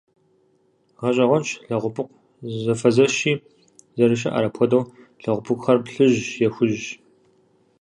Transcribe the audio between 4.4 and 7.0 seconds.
апхуэдэ лэгъупыкъухэр плъыжьщ е хужьщ.